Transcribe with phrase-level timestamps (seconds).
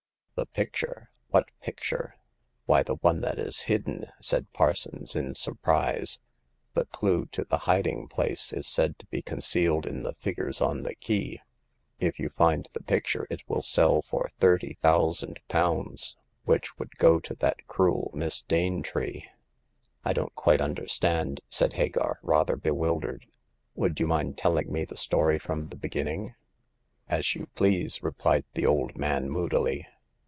[0.41, 1.11] '* The picture?
[1.29, 2.15] What picture?"
[2.65, 6.19] Why, the one that is hidden," said Parsons in surprise.
[6.73, 10.81] "The clue to the hiding place is said to be concealed in the figures on
[10.81, 11.41] the key.
[11.99, 16.95] If you find the picture, it will sell for thirty thou sand pounds, which would
[16.97, 19.25] go to that cruel Miss Danetree."
[20.03, 23.27] I don't quite understand," said Hagar, rather bewildered."
[23.75, 26.33] Would you mind telling me the story from the beginning?"
[27.07, 29.85] As you please," replied the old man, moodily.